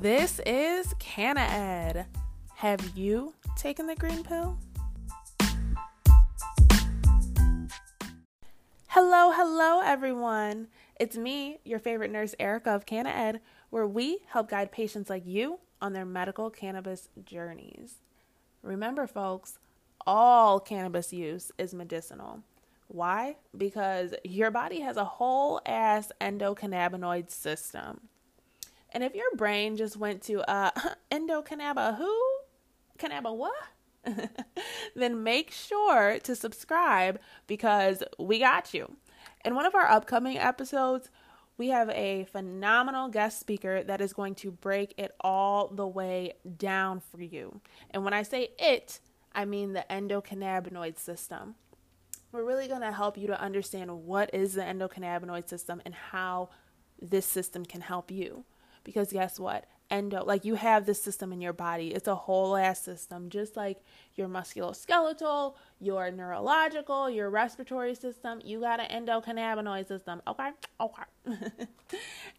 This 0.00 0.40
is 0.44 0.92
Canna 0.98 1.40
Ed. 1.40 2.04
Have 2.56 2.94
you 2.94 3.32
taken 3.56 3.86
the 3.86 3.94
green 3.94 4.22
pill? 4.22 4.58
Hello, 8.88 9.32
hello, 9.32 9.80
everyone. 9.82 10.68
It's 11.00 11.16
me, 11.16 11.60
your 11.64 11.78
favorite 11.78 12.10
nurse, 12.10 12.34
Erica 12.38 12.74
of 12.74 12.84
Canna 12.84 13.08
Ed, 13.08 13.40
where 13.70 13.86
we 13.86 14.18
help 14.28 14.50
guide 14.50 14.70
patients 14.70 15.08
like 15.08 15.24
you 15.24 15.60
on 15.80 15.94
their 15.94 16.04
medical 16.04 16.50
cannabis 16.50 17.08
journeys. 17.24 17.94
Remember, 18.62 19.06
folks, 19.06 19.58
all 20.06 20.60
cannabis 20.60 21.10
use 21.10 21.52
is 21.56 21.72
medicinal. 21.72 22.42
Why? 22.88 23.36
Because 23.56 24.12
your 24.24 24.50
body 24.50 24.80
has 24.80 24.98
a 24.98 25.06
whole 25.06 25.62
ass 25.64 26.12
endocannabinoid 26.20 27.30
system. 27.30 28.08
And 28.96 29.04
if 29.04 29.14
your 29.14 29.30
brain 29.36 29.76
just 29.76 29.98
went 29.98 30.22
to 30.22 30.40
uh 30.50 30.70
endocannabinoid 31.10 31.98
who? 31.98 32.18
Cannabis 32.96 33.32
what? 33.34 33.52
then 34.96 35.22
make 35.22 35.50
sure 35.50 36.18
to 36.20 36.34
subscribe 36.34 37.20
because 37.46 38.02
we 38.18 38.38
got 38.38 38.72
you. 38.72 38.96
In 39.44 39.54
one 39.54 39.66
of 39.66 39.74
our 39.74 39.84
upcoming 39.84 40.38
episodes, 40.38 41.10
we 41.58 41.68
have 41.68 41.90
a 41.90 42.24
phenomenal 42.32 43.10
guest 43.10 43.38
speaker 43.38 43.82
that 43.82 44.00
is 44.00 44.14
going 44.14 44.34
to 44.36 44.50
break 44.50 44.94
it 44.96 45.12
all 45.20 45.68
the 45.68 45.86
way 45.86 46.32
down 46.56 47.00
for 47.00 47.20
you. 47.20 47.60
And 47.90 48.02
when 48.02 48.14
I 48.14 48.22
say 48.22 48.48
it, 48.58 49.00
I 49.34 49.44
mean 49.44 49.74
the 49.74 49.84
endocannabinoid 49.90 50.98
system. 50.98 51.56
We're 52.32 52.46
really 52.46 52.66
going 52.66 52.80
to 52.80 52.92
help 52.92 53.18
you 53.18 53.26
to 53.26 53.38
understand 53.38 54.06
what 54.06 54.30
is 54.32 54.54
the 54.54 54.62
endocannabinoid 54.62 55.50
system 55.50 55.82
and 55.84 55.94
how 55.94 56.48
this 56.98 57.26
system 57.26 57.66
can 57.66 57.82
help 57.82 58.10
you. 58.10 58.46
Because 58.86 59.12
guess 59.12 59.38
what? 59.38 59.66
endo 59.90 60.24
like 60.24 60.44
you 60.44 60.54
have 60.54 60.86
this 60.86 61.00
system 61.00 61.32
in 61.32 61.40
your 61.40 61.52
body. 61.52 61.88
It's 61.88 62.08
a 62.08 62.14
whole 62.14 62.56
ass 62.56 62.80
system 62.80 63.30
just 63.30 63.56
like 63.56 63.78
your 64.14 64.28
musculoskeletal 64.28 65.54
your 65.80 66.10
neurological 66.10 67.08
your 67.10 67.30
respiratory 67.30 67.94
system. 67.94 68.40
You 68.44 68.60
got 68.60 68.80
an 68.80 69.06
endocannabinoid 69.06 69.88
system 69.88 70.22
okay? 70.26 70.50
Okay. 70.80 71.02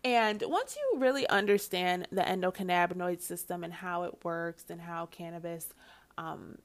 And 0.04 0.44
once 0.48 0.76
you 0.76 1.00
really 1.00 1.28
understand 1.30 2.08
the 2.12 2.22
endocannabinoid 2.22 3.22
system 3.22 3.64
and 3.64 3.74
how 3.74 4.04
it 4.04 4.24
works 4.24 4.66
and 4.70 4.82
how 4.82 5.06
cannabis 5.08 5.70
um, 6.18 6.58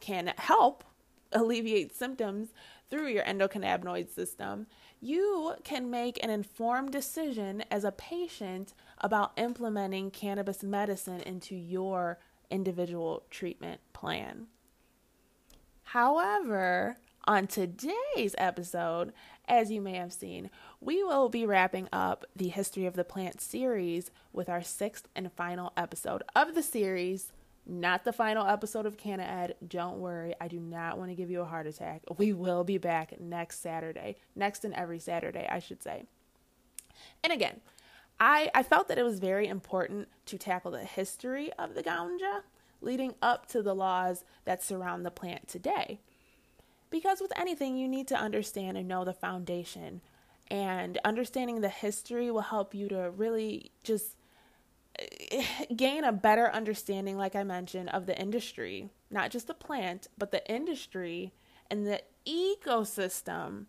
can 0.00 0.32
help 0.36 0.84
alleviate 1.32 1.94
symptoms 1.96 2.50
through 2.90 3.08
your 3.08 3.24
endocannabinoid 3.24 4.08
system 4.08 4.66
you 5.04 5.52
can 5.64 5.90
make 5.90 6.18
an 6.24 6.30
informed 6.30 6.90
decision 6.90 7.62
as 7.70 7.84
a 7.84 7.92
patient 7.92 8.72
about 8.98 9.32
implementing 9.36 10.10
cannabis 10.10 10.62
medicine 10.62 11.20
into 11.20 11.54
your 11.54 12.18
individual 12.50 13.22
treatment 13.28 13.82
plan. 13.92 14.46
However, 15.82 16.96
on 17.26 17.46
today's 17.46 18.34
episode, 18.38 19.12
as 19.46 19.70
you 19.70 19.82
may 19.82 19.96
have 19.96 20.12
seen, 20.12 20.48
we 20.80 21.04
will 21.04 21.28
be 21.28 21.44
wrapping 21.44 21.86
up 21.92 22.24
the 22.34 22.48
History 22.48 22.86
of 22.86 22.94
the 22.94 23.04
Plant 23.04 23.42
series 23.42 24.10
with 24.32 24.48
our 24.48 24.62
sixth 24.62 25.06
and 25.14 25.30
final 25.30 25.74
episode 25.76 26.22
of 26.34 26.54
the 26.54 26.62
series. 26.62 27.30
Not 27.66 28.04
the 28.04 28.12
final 28.12 28.46
episode 28.46 28.84
of 28.84 28.98
Canna 28.98 29.22
Ed. 29.22 29.56
Don't 29.66 29.98
worry, 29.98 30.34
I 30.40 30.48
do 30.48 30.60
not 30.60 30.98
want 30.98 31.10
to 31.10 31.14
give 31.14 31.30
you 31.30 31.40
a 31.40 31.46
heart 31.46 31.66
attack. 31.66 32.02
We 32.18 32.32
will 32.34 32.62
be 32.62 32.76
back 32.76 33.18
next 33.18 33.62
Saturday, 33.62 34.16
next 34.36 34.64
and 34.64 34.74
every 34.74 34.98
Saturday, 34.98 35.48
I 35.50 35.60
should 35.60 35.82
say. 35.82 36.04
And 37.22 37.32
again, 37.32 37.60
I, 38.20 38.50
I 38.54 38.62
felt 38.62 38.88
that 38.88 38.98
it 38.98 39.02
was 39.02 39.18
very 39.18 39.48
important 39.48 40.08
to 40.26 40.38
tackle 40.38 40.72
the 40.72 40.84
history 40.84 41.52
of 41.54 41.74
the 41.74 41.82
ganja 41.82 42.42
leading 42.82 43.14
up 43.22 43.46
to 43.46 43.62
the 43.62 43.74
laws 43.74 44.24
that 44.44 44.62
surround 44.62 45.04
the 45.04 45.10
plant 45.10 45.48
today. 45.48 46.00
Because 46.90 47.20
with 47.20 47.32
anything, 47.36 47.76
you 47.76 47.88
need 47.88 48.06
to 48.08 48.14
understand 48.14 48.76
and 48.76 48.86
know 48.86 49.04
the 49.04 49.14
foundation. 49.14 50.02
And 50.50 50.98
understanding 51.04 51.60
the 51.60 51.70
history 51.70 52.30
will 52.30 52.42
help 52.42 52.74
you 52.74 52.88
to 52.90 53.10
really 53.10 53.72
just 53.82 54.16
gain 55.76 56.04
a 56.04 56.12
better 56.12 56.50
understanding, 56.50 57.16
like 57.16 57.34
I 57.34 57.44
mentioned, 57.44 57.90
of 57.90 58.06
the 58.06 58.18
industry, 58.18 58.90
not 59.10 59.30
just 59.30 59.46
the 59.46 59.54
plant, 59.54 60.08
but 60.18 60.30
the 60.30 60.46
industry 60.50 61.32
and 61.70 61.86
the 61.86 62.02
ecosystem 62.26 63.66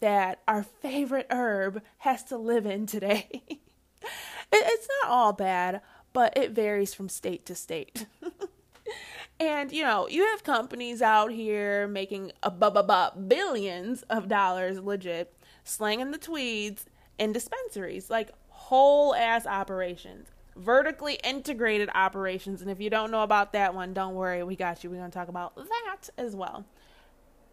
that 0.00 0.40
our 0.46 0.62
favorite 0.62 1.26
herb 1.30 1.82
has 1.98 2.22
to 2.24 2.36
live 2.36 2.66
in 2.66 2.86
today. 2.86 3.42
it's 4.52 4.88
not 5.02 5.10
all 5.10 5.32
bad, 5.32 5.80
but 6.12 6.36
it 6.36 6.52
varies 6.52 6.94
from 6.94 7.08
state 7.08 7.44
to 7.46 7.54
state. 7.54 8.06
and 9.40 9.72
you 9.72 9.82
know, 9.82 10.08
you 10.08 10.24
have 10.26 10.44
companies 10.44 11.02
out 11.02 11.32
here 11.32 11.88
making 11.88 12.32
a 12.42 12.50
billions 12.50 14.02
of 14.02 14.28
dollars 14.28 14.78
legit 14.78 15.34
slanging 15.64 16.10
the 16.12 16.18
tweeds 16.18 16.86
in 17.18 17.32
dispensaries, 17.32 18.08
like 18.08 18.30
whole 18.48 19.14
ass 19.14 19.46
operations, 19.46 20.28
vertically 20.58 21.18
integrated 21.24 21.88
operations. 21.94 22.60
And 22.60 22.70
if 22.70 22.80
you 22.80 22.90
don't 22.90 23.10
know 23.10 23.22
about 23.22 23.52
that 23.52 23.74
one, 23.74 23.94
don't 23.94 24.14
worry, 24.14 24.42
we 24.42 24.56
got 24.56 24.82
you. 24.82 24.90
We're 24.90 24.96
going 24.96 25.10
to 25.10 25.18
talk 25.18 25.28
about 25.28 25.56
that 25.56 26.10
as 26.18 26.34
well 26.34 26.66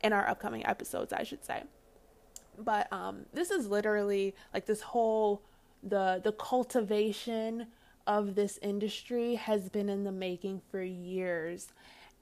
in 0.03 0.11
our 0.11 0.27
upcoming 0.27 0.65
episodes, 0.65 1.13
I 1.13 1.23
should 1.23 1.45
say. 1.45 1.63
But 2.57 2.91
um, 2.91 3.25
this 3.33 3.51
is 3.51 3.67
literally 3.67 4.35
like 4.53 4.65
this 4.65 4.81
whole 4.81 5.41
the 5.83 6.19
the 6.23 6.31
cultivation 6.31 7.67
of 8.07 8.35
this 8.35 8.57
industry 8.61 9.35
has 9.35 9.69
been 9.69 9.89
in 9.89 10.03
the 10.03 10.11
making 10.11 10.61
for 10.71 10.81
years. 10.81 11.67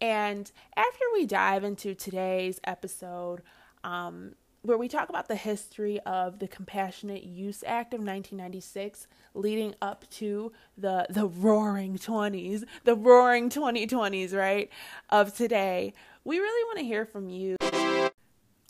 And 0.01 0.51
after 0.75 1.05
we 1.13 1.25
dive 1.25 1.63
into 1.63 1.93
today's 1.93 2.59
episode, 2.63 3.41
um, 3.83 4.33
where 4.63 4.77
we 4.77 4.87
talk 4.87 5.09
about 5.09 5.27
the 5.27 5.35
history 5.35 5.99
of 6.01 6.39
the 6.39 6.47
Compassionate 6.47 7.23
Use 7.23 7.63
Act 7.65 7.93
of 7.93 7.99
1996 7.99 9.07
leading 9.33 9.75
up 9.81 10.09
to 10.11 10.51
the 10.77 11.05
the 11.09 11.27
roaring 11.27 11.97
20s, 11.97 12.63
the 12.83 12.95
roaring 12.95 13.49
2020s, 13.49 14.33
right, 14.33 14.69
of 15.09 15.35
today, 15.35 15.93
we 16.23 16.39
really 16.39 16.63
want 16.65 16.79
to 16.79 16.85
hear 16.85 17.05
from 17.05 17.29
you 17.29 17.57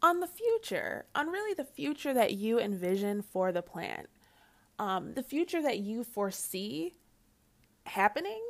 on 0.01 0.19
the 0.19 0.27
future, 0.27 1.05
on 1.15 1.27
really 1.27 1.53
the 1.53 1.63
future 1.63 2.13
that 2.13 2.33
you 2.33 2.59
envision 2.59 3.21
for 3.21 3.51
the 3.51 3.61
plant 3.61 4.09
um, 4.79 5.13
the 5.13 5.23
future 5.23 5.61
that 5.61 5.79
you 5.79 6.03
foresee 6.03 6.95
happening 7.85 8.41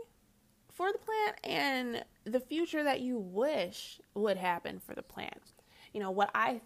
for 0.72 0.92
the 0.92 0.98
plant 0.98 1.38
and 1.44 2.06
the 2.24 2.40
future 2.40 2.84
that 2.84 3.02
you 3.02 3.18
wish 3.18 4.00
would 4.16 4.38
happen 4.38 4.80
for 4.80 4.96
the 4.96 5.04
plant. 5.04 5.54
You 5.94 6.00
know, 6.00 6.12
what 6.12 6.32
I 6.34 6.62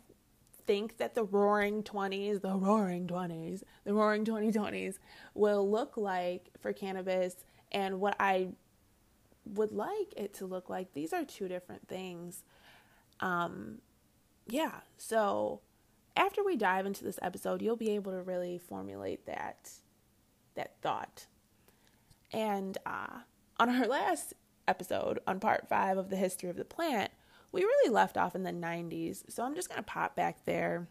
think 0.68 0.98
that 0.98 1.16
the 1.16 1.24
roaring 1.24 1.82
20s, 1.82 2.42
the 2.42 2.56
roaring 2.56 3.08
20s, 3.08 3.64
the 3.86 3.94
roaring 3.94 4.26
2020s 4.26 5.00
will 5.34 5.70
look 5.70 5.98
like 5.98 6.50
for 6.60 6.74
cannabis 6.74 7.36
and 7.72 8.00
what 8.00 8.16
I 8.20 8.50
would 9.46 9.72
like 9.72 10.14
it 10.16 10.34
to 10.36 10.46
look 10.46 10.70
like. 10.70 10.94
These 10.94 11.14
are 11.14 11.24
two 11.24 11.48
different 11.48 11.88
things. 11.88 12.44
Um, 13.20 13.80
yeah, 14.46 14.82
so 14.98 15.62
after 16.16 16.44
we 16.44 16.56
dive 16.56 16.86
into 16.86 17.04
this 17.04 17.20
episode, 17.22 17.62
you'll 17.62 17.76
be 17.76 17.92
able 17.92 18.12
to 18.12 18.22
really 18.22 18.58
formulate 18.58 19.26
that 19.26 19.72
that 20.56 20.74
thought. 20.82 21.28
And 22.34 22.78
uh, 22.86 23.20
on 23.60 23.70
our 23.70 23.88
last 23.88 24.34
episode, 24.68 25.20
on 25.28 25.40
part 25.40 25.70
five 25.70 25.98
of 25.98 26.10
the 26.10 26.16
history 26.18 26.50
of 26.50 26.58
the 26.58 26.66
plant, 26.66 27.12
we 27.52 27.62
really 27.62 27.92
left 27.92 28.18
off 28.18 28.36
in 28.36 28.44
the 28.44 28.52
90s. 28.52 29.24
So 29.30 29.44
I'm 29.44 29.56
just 29.56 29.70
going 29.70 29.80
to 29.80 29.84
pop 29.84 30.16
back 30.16 30.46
there 30.46 30.88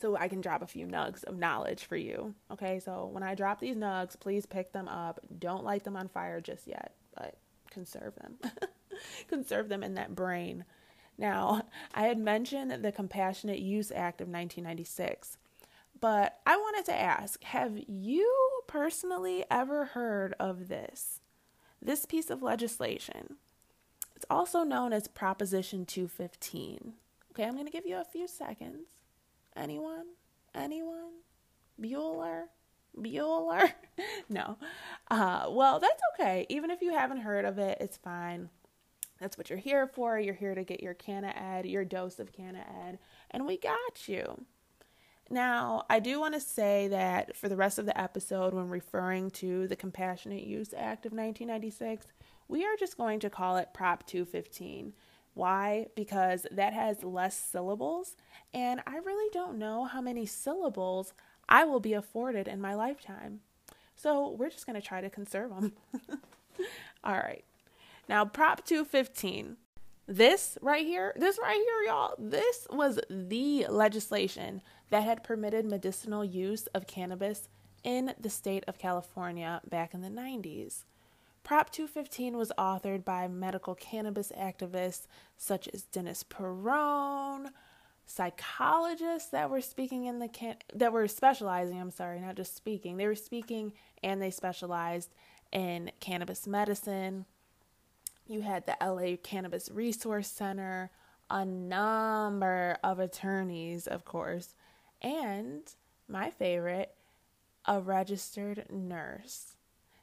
so 0.00 0.16
I 0.16 0.28
can 0.28 0.40
drop 0.40 0.62
a 0.62 0.66
few 0.66 0.86
nugs 0.86 1.22
of 1.24 1.38
knowledge 1.38 1.84
for 1.84 1.96
you. 1.96 2.34
Okay, 2.50 2.80
so 2.80 3.08
when 3.12 3.22
I 3.22 3.36
drop 3.36 3.60
these 3.60 3.76
nugs, 3.76 4.18
please 4.18 4.46
pick 4.46 4.72
them 4.72 4.88
up. 4.88 5.20
Don't 5.38 5.64
light 5.64 5.84
them 5.84 5.96
on 5.96 6.08
fire 6.08 6.40
just 6.40 6.66
yet, 6.66 6.94
but 7.16 7.36
conserve 7.70 8.14
them. 8.16 8.38
conserve 9.28 9.68
them 9.68 9.82
in 9.82 9.94
that 9.94 10.14
brain. 10.14 10.64
Now, 11.16 11.62
I 11.94 12.02
had 12.02 12.18
mentioned 12.18 12.72
the 12.84 12.92
Compassionate 12.92 13.60
Use 13.60 13.92
Act 13.92 14.20
of 14.20 14.26
1996, 14.26 15.38
but 16.00 16.40
I 16.44 16.56
wanted 16.56 16.84
to 16.86 16.94
ask 16.94 17.42
have 17.44 17.78
you 17.86 18.62
personally 18.66 19.44
ever 19.50 19.86
heard 19.86 20.34
of 20.40 20.68
this? 20.68 21.20
This 21.80 22.06
piece 22.06 22.28
of 22.28 22.42
legislation. 22.42 23.36
It's 24.22 24.30
also 24.30 24.62
known 24.62 24.92
as 24.92 25.08
Proposition 25.08 25.84
215. 25.84 26.92
Okay, 27.32 27.42
I'm 27.42 27.54
going 27.54 27.66
to 27.66 27.72
give 27.72 27.86
you 27.86 27.96
a 27.96 28.04
few 28.04 28.28
seconds. 28.28 28.86
Anyone? 29.56 30.04
Anyone? 30.54 31.10
Bueller? 31.80 32.44
Bueller? 32.96 33.72
no. 34.28 34.58
Uh, 35.10 35.46
well, 35.48 35.80
that's 35.80 36.00
okay. 36.14 36.46
Even 36.48 36.70
if 36.70 36.82
you 36.82 36.92
haven't 36.92 37.22
heard 37.22 37.44
of 37.44 37.58
it, 37.58 37.78
it's 37.80 37.96
fine. 37.96 38.48
That's 39.18 39.36
what 39.36 39.50
you're 39.50 39.58
here 39.58 39.88
for. 39.88 40.20
You're 40.20 40.34
here 40.34 40.54
to 40.54 40.62
get 40.62 40.84
your 40.84 40.94
Canna 40.94 41.34
Ed, 41.36 41.66
your 41.66 41.84
dose 41.84 42.20
of 42.20 42.32
Canna 42.32 42.64
Ed, 42.86 43.00
and 43.32 43.44
we 43.44 43.56
got 43.56 44.06
you. 44.06 44.44
Now, 45.30 45.84
I 45.90 45.98
do 45.98 46.20
want 46.20 46.34
to 46.34 46.40
say 46.40 46.86
that 46.88 47.34
for 47.36 47.48
the 47.48 47.56
rest 47.56 47.80
of 47.80 47.86
the 47.86 48.00
episode, 48.00 48.54
when 48.54 48.68
referring 48.68 49.32
to 49.32 49.66
the 49.66 49.74
Compassionate 49.74 50.44
Use 50.44 50.72
Act 50.72 51.06
of 51.06 51.12
1996, 51.12 52.06
we 52.52 52.66
are 52.66 52.76
just 52.78 52.98
going 52.98 53.18
to 53.18 53.30
call 53.30 53.56
it 53.56 53.72
Prop 53.72 54.06
215. 54.06 54.92
Why? 55.32 55.86
Because 55.96 56.46
that 56.52 56.74
has 56.74 57.02
less 57.02 57.34
syllables, 57.34 58.14
and 58.52 58.82
I 58.86 58.98
really 58.98 59.30
don't 59.32 59.58
know 59.58 59.86
how 59.86 60.02
many 60.02 60.26
syllables 60.26 61.14
I 61.48 61.64
will 61.64 61.80
be 61.80 61.94
afforded 61.94 62.46
in 62.46 62.60
my 62.60 62.74
lifetime. 62.74 63.40
So 63.96 64.28
we're 64.28 64.50
just 64.50 64.66
going 64.66 64.78
to 64.78 64.86
try 64.86 65.00
to 65.00 65.08
conserve 65.08 65.48
them. 65.48 65.72
All 67.04 67.14
right. 67.14 67.42
Now, 68.06 68.26
Prop 68.26 68.66
215. 68.66 69.56
This 70.06 70.58
right 70.60 70.84
here, 70.84 71.14
this 71.16 71.38
right 71.40 71.56
here, 71.56 71.86
y'all, 71.86 72.16
this 72.18 72.66
was 72.70 73.00
the 73.08 73.66
legislation 73.70 74.60
that 74.90 75.04
had 75.04 75.24
permitted 75.24 75.64
medicinal 75.64 76.22
use 76.22 76.66
of 76.74 76.86
cannabis 76.86 77.48
in 77.82 78.12
the 78.20 78.28
state 78.28 78.64
of 78.68 78.78
California 78.78 79.62
back 79.66 79.94
in 79.94 80.02
the 80.02 80.08
90s. 80.08 80.84
Prop 81.44 81.70
215 81.70 82.36
was 82.36 82.52
authored 82.56 83.04
by 83.04 83.26
medical 83.26 83.74
cannabis 83.74 84.30
activists 84.38 85.06
such 85.36 85.68
as 85.68 85.82
Dennis 85.82 86.22
Peron, 86.22 87.50
psychologists 88.06 89.30
that 89.30 89.50
were 89.50 89.60
speaking 89.60 90.04
in 90.04 90.18
the 90.18 90.28
can- 90.28 90.58
that 90.72 90.92
were 90.92 91.08
specializing, 91.08 91.80
I'm 91.80 91.90
sorry, 91.90 92.20
not 92.20 92.36
just 92.36 92.54
speaking. 92.54 92.96
They 92.96 93.06
were 93.06 93.14
speaking 93.14 93.72
and 94.02 94.22
they 94.22 94.30
specialized 94.30 95.10
in 95.50 95.90
cannabis 96.00 96.46
medicine. 96.46 97.26
You 98.26 98.42
had 98.42 98.66
the 98.66 98.76
LA 98.80 99.16
Cannabis 99.16 99.68
Resource 99.70 100.28
Center, 100.28 100.90
a 101.28 101.44
number 101.44 102.78
of 102.84 103.00
attorneys, 103.00 103.86
of 103.86 104.04
course, 104.04 104.54
and 105.00 105.62
my 106.06 106.30
favorite, 106.30 106.94
a 107.66 107.80
registered 107.80 108.66
nurse. 108.70 109.56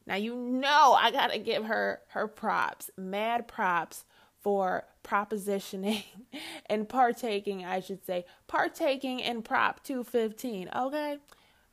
Now 0.10 0.16
you 0.16 0.36
know 0.36 0.98
I 1.00 1.12
got 1.12 1.32
to 1.34 1.38
give 1.38 1.66
her 1.66 2.02
her 2.08 2.28
props, 2.28 2.90
mad 2.98 3.48
props 3.48 4.06
for 4.40 4.86
propositioning 5.04 6.04
and 6.66 6.90
partaking, 6.90 7.64
I 7.64 7.80
should 7.80 8.04
say, 8.04 8.26
partaking 8.48 9.20
in 9.20 9.44
Prop 9.44 9.84
215, 9.84 10.72
okay? 10.76 11.20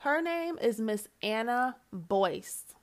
Her 0.01 0.21
name 0.21 0.59
is 0.61 0.79
Miss 0.79 1.09
Anna 1.23 1.77
Boyce. 1.91 2.75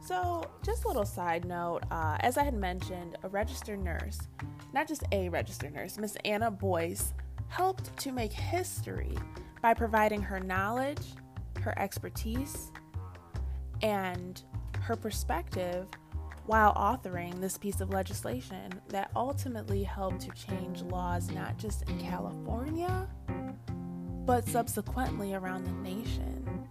So, 0.00 0.42
just 0.64 0.84
a 0.84 0.88
little 0.88 1.04
side 1.04 1.44
note 1.44 1.84
uh, 1.92 2.16
as 2.18 2.36
I 2.36 2.42
had 2.42 2.54
mentioned, 2.54 3.16
a 3.22 3.28
registered 3.28 3.78
nurse, 3.78 4.18
not 4.74 4.88
just 4.88 5.04
a 5.12 5.28
registered 5.28 5.72
nurse, 5.72 5.98
Miss 5.98 6.16
Anna 6.24 6.50
Boyce 6.50 7.14
helped 7.48 7.96
to 7.98 8.12
make 8.12 8.32
history 8.32 9.16
by 9.62 9.74
providing 9.74 10.22
her 10.22 10.40
knowledge, 10.40 11.14
her 11.60 11.78
expertise, 11.78 12.70
and 13.82 14.42
her 14.80 14.96
perspective 14.96 15.86
while 16.46 16.72
authoring 16.74 17.40
this 17.40 17.58
piece 17.58 17.80
of 17.80 17.90
legislation 17.90 18.72
that 18.88 19.10
ultimately 19.16 19.82
helped 19.82 20.20
to 20.20 20.30
change 20.30 20.82
laws 20.82 21.30
not 21.30 21.58
just 21.58 21.82
in 21.88 21.98
California, 21.98 23.08
but 24.24 24.46
subsequently 24.48 25.34
around 25.34 25.64
the 25.64 25.72
nation. 25.72 26.66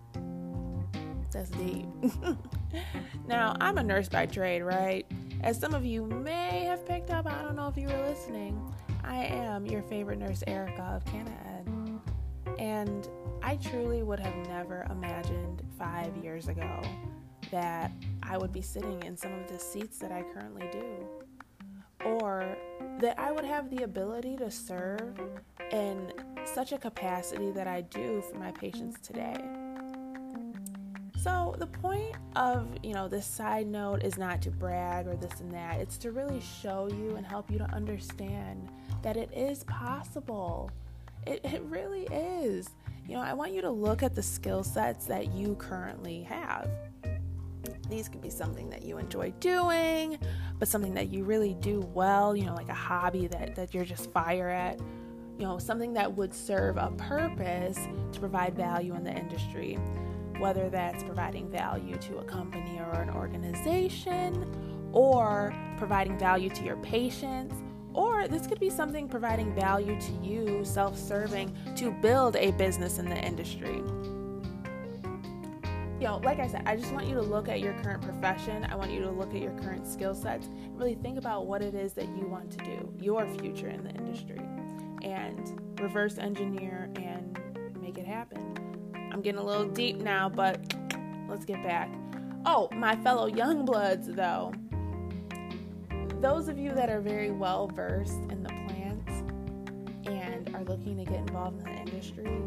That's 1.32 1.50
deep. 1.50 1.86
now, 3.28 3.58
I'm 3.60 3.78
a 3.78 3.84
nurse 3.84 4.08
by 4.08 4.26
trade, 4.26 4.62
right? 4.62 5.06
As 5.42 5.60
some 5.60 5.74
of 5.74 5.84
you 5.84 6.06
may 6.06 6.64
have 6.64 6.86
picked 6.86 7.10
up, 7.10 7.26
I 7.26 7.44
don't 7.44 7.58
know 7.58 7.68
if 7.68 7.76
you 7.76 7.88
were 7.88 8.08
listening, 8.08 8.74
I 9.06 9.26
am 9.26 9.66
your 9.66 9.84
favorite 9.84 10.18
nurse, 10.18 10.44
Erica 10.48 10.82
of 10.82 11.06
CanaEd. 11.06 12.00
And 12.58 13.08
I 13.44 13.58
truly 13.58 14.02
would 14.02 14.20
have 14.20 14.36
never 14.48 14.88
imagined 14.90 15.62
five 15.78 16.16
years 16.18 16.48
ago 16.48 16.82
that 17.52 17.92
I 18.24 18.38
would 18.38 18.52
be 18.52 18.62
sitting 18.62 19.04
in 19.04 19.16
some 19.16 19.32
of 19.34 19.48
the 19.48 19.60
seats 19.60 20.00
that 20.00 20.12
I 20.12 20.24
currently 20.34 20.68
do, 20.72 21.08
or 22.06 22.58
that 23.00 23.20
I 23.20 23.32
would 23.32 23.46
have 23.46 23.70
the 23.70 23.84
ability 23.84 24.38
to 24.38 24.50
serve 24.50 25.20
in 25.72 26.12
such 26.44 26.72
a 26.72 26.78
capacity 26.78 27.52
that 27.52 27.68
I 27.68 27.82
do 27.82 28.22
for 28.22 28.40
my 28.40 28.52
patients 28.52 29.00
today. 29.02 29.38
So 31.22 31.56
the 31.58 31.68
point 31.68 32.16
of, 32.36 32.68
you 32.84 32.94
know, 32.94 33.08
this 33.08 33.26
side 33.26 33.68
note 33.68 34.04
is 34.04 34.18
not 34.18 34.42
to 34.44 34.52
brag 34.52 35.08
or 35.08 35.16
this 35.16 35.40
and 35.40 35.52
that. 35.54 35.80
It's 35.80 35.98
to 36.00 36.12
really 36.12 36.42
show 36.62 36.88
you 36.88 37.16
and 37.16 37.26
help 37.26 37.50
you 37.52 37.58
to 37.58 37.66
understand 37.66 38.70
that 39.06 39.18
it 39.18 39.30
is 39.32 39.64
possible. 39.66 40.72
It, 41.28 41.40
it 41.44 41.62
really 41.66 42.08
is. 42.12 42.72
You 43.08 43.14
know, 43.14 43.22
I 43.22 43.34
want 43.34 43.52
you 43.52 43.62
to 43.62 43.70
look 43.70 44.02
at 44.02 44.16
the 44.16 44.24
skill 44.24 44.64
sets 44.64 45.06
that 45.06 45.32
you 45.32 45.54
currently 45.60 46.24
have. 46.24 46.68
These 47.88 48.10
could 48.10 48.24
be 48.24 48.32
something 48.32 48.68
that 48.72 48.82
you 48.82 48.98
enjoy 48.98 49.32
doing, 49.40 50.18
but 50.58 50.68
something 50.68 50.96
that 50.96 51.10
you 51.10 51.24
really 51.24 51.54
do 51.54 51.82
well, 51.94 52.36
you 52.36 52.46
know, 52.46 52.56
like 52.56 52.70
a 52.70 52.74
hobby 52.74 53.28
that, 53.28 53.54
that 53.54 53.76
you're 53.76 53.86
just 53.86 54.10
fire 54.10 54.50
at, 54.50 54.80
you 55.38 55.46
know, 55.46 55.60
something 55.60 55.94
that 55.94 56.12
would 56.12 56.34
serve 56.34 56.78
a 56.78 56.90
purpose 56.98 57.78
to 58.12 58.20
provide 58.20 58.56
value 58.56 58.96
in 58.96 59.04
the 59.04 59.16
industry, 59.16 59.76
whether 60.40 60.68
that's 60.68 61.04
providing 61.04 61.48
value 61.52 61.96
to 61.98 62.18
a 62.18 62.24
company 62.24 62.80
or 62.80 63.02
an 63.04 63.12
organization, 63.12 64.52
or 64.94 65.54
providing 65.78 66.18
value 66.18 66.50
to 66.50 66.64
your 66.64 66.78
patients, 66.78 67.54
or 67.96 68.28
this 68.28 68.48
could 68.48 68.60
be 68.60 68.70
something 68.70 69.08
providing 69.08 69.54
value 69.56 70.00
to 70.00 70.12
you, 70.24 70.64
self 70.64 70.98
serving, 70.98 71.56
to 71.76 71.92
build 71.92 72.36
a 72.36 72.52
business 72.52 73.00
in 73.00 73.10
the 73.10 73.18
industry 73.18 73.82
you 76.00 76.12
know, 76.12 76.18
like 76.18 76.40
I 76.40 76.48
said, 76.48 76.64
I 76.66 76.76
just 76.76 76.92
want 76.92 77.08
you 77.08 77.16
to 77.16 77.22
look 77.22 77.48
at 77.48 77.62
your 77.62 77.74
current 77.82 78.02
profession. 78.02 78.66
I 78.66 78.76
want 78.76 78.92
you 78.92 79.02
to 79.02 79.10
look 79.10 79.34
at 79.34 79.42
your 79.42 79.58
current 79.60 79.88
skill 79.88 80.14
sets. 80.14 80.50
Really 80.72 80.96
think 80.96 81.18
about 81.18 81.48
what 81.48 81.62
it 81.62 81.74
is 81.74 81.94
that 81.94 82.08
you 82.10 82.28
want 82.28 82.52
to 82.52 82.58
do, 82.66 82.94
your 83.00 83.26
future 83.40 83.70
in 83.70 83.84
the 83.84 83.92
industry, 83.92 84.42
and 85.04 85.60
reverse 85.80 86.18
engineer 86.18 86.90
and 86.98 87.40
make 87.82 87.98
it 87.98 88.06
happen. 88.06 88.56
I'm 89.12 89.22
getting 89.22 89.40
a 89.40 89.44
little 89.44 89.68
deep 89.68 89.98
now, 89.98 90.28
but 90.28 90.76
let's 91.30 91.46
get 91.46 91.64
back. 91.64 91.90
Oh, 92.46 92.68
my 92.74 92.96
fellow 92.98 93.28
young 93.28 93.64
bloods, 93.64 94.08
though. 94.08 94.54
Those 96.22 96.48
of 96.48 96.58
you 96.58 96.74
that 96.74 96.90
are 96.90 97.02
very 97.02 97.32
well 97.32 97.68
versed 97.68 98.20
in 98.32 98.42
the 98.42 98.50
plants 98.50 99.12
and 100.06 100.56
are 100.56 100.64
looking 100.64 100.98
to 100.98 101.06
get 101.06 101.20
involved 101.20 101.60
in 101.60 101.66
the 101.66 101.80
industry, 101.80 102.42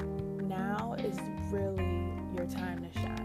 now 0.46 0.94
is 0.98 1.18
really 1.50 2.12
your 2.36 2.46
time 2.46 2.82
to 2.82 2.98
shine 3.00 3.18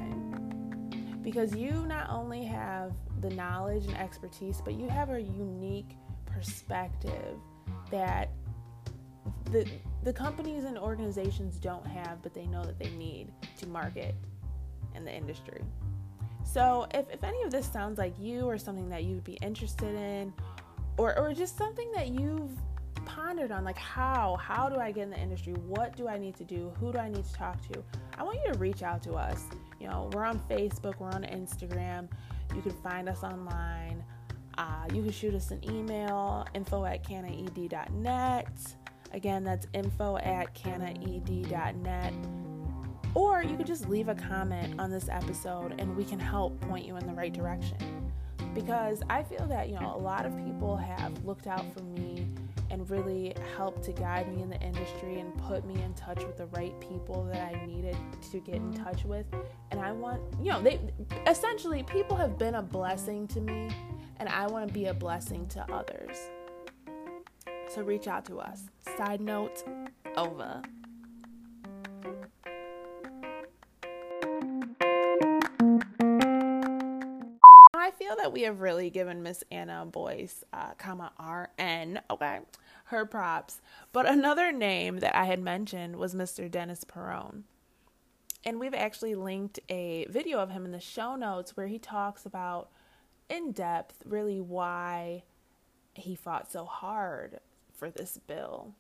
because 1.23 1.55
you 1.55 1.85
not 1.87 2.09
only 2.09 2.43
have 2.43 2.91
the 3.21 3.29
knowledge 3.29 3.85
and 3.85 3.97
expertise, 3.97 4.61
but 4.63 4.73
you 4.73 4.87
have 4.89 5.09
a 5.09 5.21
unique 5.21 5.95
perspective 6.25 7.37
that 7.89 8.29
the 9.45 9.67
the 10.03 10.11
companies 10.11 10.65
and 10.65 10.77
organizations 10.77 11.57
don't 11.57 11.87
have, 11.87 12.21
but 12.21 12.33
they 12.33 12.45
know 12.45 12.63
that 12.65 12.77
they 12.77 12.89
need 12.89 13.31
to 13.57 13.67
market 13.67 14.15
in 14.95 15.05
the 15.05 15.13
industry. 15.13 15.61
So 16.43 16.87
if, 16.93 17.09
if 17.09 17.23
any 17.23 17.41
of 17.43 17.51
this 17.51 17.65
sounds 17.65 17.97
like 17.97 18.13
you 18.19 18.41
or 18.41 18.57
something 18.57 18.89
that 18.89 19.03
you'd 19.03 19.23
be 19.23 19.33
interested 19.41 19.95
in, 19.95 20.33
or, 20.97 21.17
or 21.17 21.33
just 21.33 21.57
something 21.57 21.91
that 21.93 22.09
you've 22.09 22.51
pondered 23.05 23.51
on, 23.51 23.63
like 23.63 23.77
how, 23.77 24.37
how 24.39 24.69
do 24.69 24.77
I 24.77 24.91
get 24.91 25.03
in 25.03 25.09
the 25.09 25.19
industry? 25.19 25.53
What 25.53 25.95
do 25.95 26.07
I 26.07 26.17
need 26.17 26.35
to 26.37 26.43
do? 26.43 26.71
Who 26.79 26.91
do 26.91 26.99
I 26.99 27.09
need 27.09 27.25
to 27.25 27.33
talk 27.33 27.59
to? 27.71 27.83
I 28.17 28.23
want 28.23 28.39
you 28.45 28.53
to 28.53 28.59
reach 28.59 28.83
out 28.83 29.01
to 29.03 29.13
us. 29.13 29.45
You 29.79 29.87
know, 29.87 30.09
we're 30.13 30.25
on 30.25 30.39
Facebook, 30.49 30.99
we're 30.99 31.09
on 31.09 31.23
Instagram. 31.23 32.07
You 32.55 32.61
can 32.61 32.73
find 32.83 33.09
us 33.09 33.23
online. 33.23 34.03
Uh, 34.57 34.85
you 34.93 35.01
can 35.01 35.11
shoot 35.11 35.33
us 35.33 35.51
an 35.51 35.63
email, 35.67 36.45
info 36.53 36.85
at 36.85 37.03
canaed.net. 37.03 38.75
Again, 39.11 39.43
that's 39.43 39.67
info 39.73 40.17
at 40.17 40.53
canaed.net. 40.53 42.13
Or 43.15 43.43
you 43.43 43.55
could 43.55 43.67
just 43.67 43.87
leave 43.87 44.07
a 44.07 44.15
comment 44.15 44.79
on 44.79 44.89
this 44.89 45.07
episode 45.09 45.75
and 45.77 45.95
we 45.95 46.03
can 46.03 46.19
help 46.19 46.59
point 46.61 46.85
you 46.85 46.97
in 46.97 47.05
the 47.05 47.13
right 47.13 47.33
direction. 47.33 48.11
Because 48.53 49.01
I 49.09 49.23
feel 49.23 49.45
that, 49.47 49.69
you 49.69 49.79
know, 49.79 49.93
a 49.95 49.97
lot 49.97 50.25
of 50.25 50.35
people 50.45 50.75
have 50.75 51.23
looked 51.25 51.47
out 51.47 51.65
for 51.73 51.83
me 51.83 52.27
and 52.73 52.89
really 52.89 53.35
helped 53.55 53.83
to 53.83 53.91
guide 53.91 54.35
me 54.35 54.41
in 54.41 54.49
the 54.49 54.59
industry 54.59 55.19
and 55.19 55.35
put 55.43 55.63
me 55.65 55.81
in 55.83 55.93
touch 55.93 56.23
with 56.23 56.37
the 56.37 56.47
right 56.47 56.73
people 56.79 57.23
that 57.31 57.53
I 57.53 57.65
needed 57.65 57.95
to 58.31 58.39
get 58.39 58.55
in 58.55 58.73
touch 58.73 59.05
with. 59.05 59.27
And 59.69 59.79
I 59.79 59.91
want, 59.91 60.21
you 60.41 60.51
know, 60.51 60.61
they 60.61 60.79
essentially 61.27 61.83
people 61.83 62.17
have 62.17 62.37
been 62.39 62.55
a 62.55 62.63
blessing 62.63 63.27
to 63.27 63.41
me, 63.41 63.69
and 64.17 64.27
I 64.27 64.47
want 64.47 64.67
to 64.67 64.73
be 64.73 64.85
a 64.85 64.93
blessing 64.93 65.47
to 65.49 65.71
others. 65.71 66.17
So 67.69 67.83
reach 67.83 68.07
out 68.07 68.25
to 68.25 68.39
us. 68.39 68.63
Side 68.97 69.21
note 69.21 69.63
over. 70.17 70.61
That 78.23 78.31
we 78.31 78.43
have 78.43 78.61
really 78.61 78.89
given 78.89 79.21
Miss 79.21 79.43
Anna 79.51 79.85
Boyce, 79.85 80.45
uh, 80.53 80.71
comma 80.77 81.11
R-N, 81.19 81.99
okay, 82.09 82.39
her 82.85 83.05
props. 83.05 83.59
But 83.91 84.05
another 84.05 84.53
name 84.53 84.99
that 84.99 85.13
I 85.13 85.25
had 85.25 85.41
mentioned 85.41 85.97
was 85.97 86.15
Mr. 86.15 86.49
Dennis 86.49 86.85
Peron. 86.85 87.43
And 88.45 88.61
we've 88.61 88.73
actually 88.73 89.15
linked 89.15 89.59
a 89.67 90.05
video 90.09 90.39
of 90.39 90.51
him 90.51 90.63
in 90.63 90.71
the 90.71 90.79
show 90.79 91.17
notes 91.17 91.57
where 91.57 91.67
he 91.67 91.77
talks 91.77 92.25
about 92.25 92.69
in 93.29 93.51
depth 93.51 94.03
really 94.05 94.39
why 94.39 95.23
he 95.93 96.15
fought 96.15 96.49
so 96.49 96.63
hard 96.63 97.41
for 97.73 97.89
this 97.89 98.17
bill. 98.25 98.73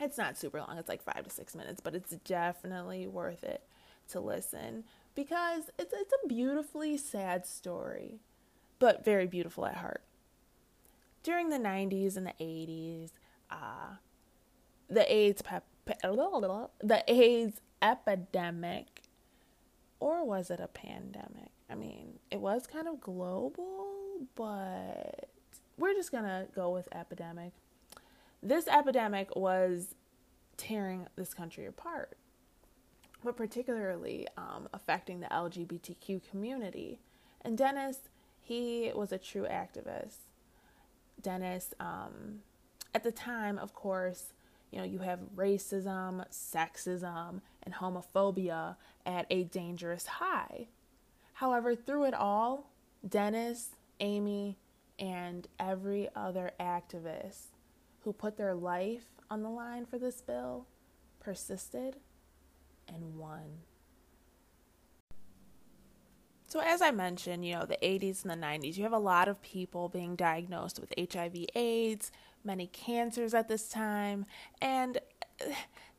It's 0.00 0.16
not 0.16 0.38
super 0.38 0.58
long, 0.58 0.78
it's 0.78 0.88
like 0.88 1.02
five 1.02 1.24
to 1.24 1.30
six 1.30 1.54
minutes, 1.54 1.82
but 1.82 1.94
it's 1.94 2.12
definitely 2.24 3.06
worth 3.06 3.44
it 3.44 3.62
to 4.08 4.20
listen 4.20 4.84
because 5.14 5.64
it's 5.78 5.92
it's 5.92 6.12
a 6.24 6.28
beautifully 6.28 6.96
sad 6.96 7.46
story, 7.46 8.20
but 8.84 9.02
very 9.02 9.26
beautiful 9.26 9.64
at 9.64 9.76
heart. 9.76 10.02
During 11.22 11.48
the 11.48 11.56
90s 11.56 12.18
and 12.18 12.26
the 12.26 12.34
80s, 12.38 13.12
uh, 13.50 13.96
the 14.90 15.10
AIDS 15.10 15.40
pep- 15.40 15.64
the 15.86 17.02
AIDS 17.06 17.62
epidemic, 17.80 19.00
or 20.00 20.22
was 20.22 20.50
it 20.50 20.60
a 20.60 20.66
pandemic? 20.66 21.48
I 21.70 21.76
mean, 21.76 22.18
it 22.30 22.42
was 22.42 22.66
kind 22.66 22.86
of 22.86 23.00
global, 23.00 23.86
but 24.34 25.30
we're 25.78 25.94
just 25.94 26.12
gonna 26.12 26.48
go 26.54 26.68
with 26.68 26.86
epidemic. 26.92 27.52
This 28.42 28.68
epidemic 28.68 29.34
was 29.34 29.94
tearing 30.58 31.06
this 31.16 31.32
country 31.32 31.64
apart 31.64 32.18
but 33.24 33.38
particularly 33.38 34.28
um, 34.36 34.68
affecting 34.74 35.20
the 35.20 35.26
LGBTQ 35.28 36.20
community. 36.30 37.00
And 37.40 37.56
Dennis, 37.56 38.00
he 38.44 38.92
was 38.94 39.10
a 39.10 39.18
true 39.18 39.46
activist. 39.50 40.18
Dennis, 41.20 41.72
um, 41.80 42.40
at 42.94 43.02
the 43.02 43.10
time, 43.10 43.58
of 43.58 43.74
course, 43.74 44.34
you 44.70 44.78
know, 44.78 44.84
you 44.84 44.98
have 44.98 45.20
racism, 45.34 46.24
sexism, 46.30 47.40
and 47.62 47.74
homophobia 47.74 48.76
at 49.06 49.26
a 49.30 49.44
dangerous 49.44 50.06
high. 50.06 50.68
However, 51.32 51.74
through 51.74 52.04
it 52.04 52.14
all, 52.14 52.70
Dennis, 53.08 53.70
Amy, 54.00 54.58
and 54.98 55.48
every 55.58 56.08
other 56.14 56.50
activist 56.60 57.46
who 58.00 58.12
put 58.12 58.36
their 58.36 58.54
life 58.54 59.06
on 59.30 59.42
the 59.42 59.48
line 59.48 59.86
for 59.86 59.98
this 59.98 60.20
bill 60.20 60.66
persisted 61.18 61.96
and 62.86 63.16
won. 63.16 63.60
So, 66.54 66.60
as 66.60 66.80
I 66.80 66.92
mentioned, 66.92 67.44
you 67.44 67.54
know, 67.56 67.64
the 67.64 67.78
80s 67.82 68.22
and 68.22 68.30
the 68.30 68.46
90s, 68.46 68.76
you 68.76 68.84
have 68.84 68.92
a 68.92 68.98
lot 68.98 69.26
of 69.26 69.42
people 69.42 69.88
being 69.88 70.14
diagnosed 70.14 70.78
with 70.78 70.94
HIV, 70.96 71.46
AIDS, 71.56 72.12
many 72.44 72.68
cancers 72.68 73.34
at 73.34 73.48
this 73.48 73.68
time, 73.68 74.24
and 74.62 74.98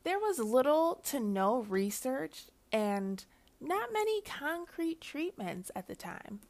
there 0.04 0.18
was 0.18 0.38
little 0.38 0.94
to 1.08 1.20
no 1.20 1.60
research 1.60 2.44
and 2.72 3.26
not 3.60 3.92
many 3.92 4.22
concrete 4.22 5.02
treatments 5.02 5.70
at 5.76 5.88
the 5.88 5.94
time. 5.94 6.40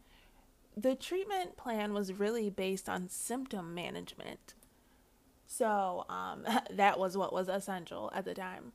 The 0.76 0.94
treatment 0.94 1.56
plan 1.56 1.92
was 1.92 2.12
really 2.12 2.48
based 2.48 2.88
on 2.88 3.08
symptom 3.08 3.74
management. 3.74 4.54
So, 5.48 6.04
um, 6.08 6.44
that 6.70 7.00
was 7.00 7.16
what 7.16 7.32
was 7.32 7.48
essential 7.48 8.12
at 8.14 8.24
the 8.24 8.34
time 8.34 8.70